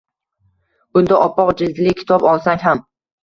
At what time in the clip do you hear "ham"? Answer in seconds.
2.67-2.83